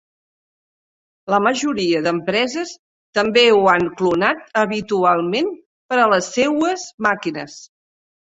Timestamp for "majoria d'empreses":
1.47-2.71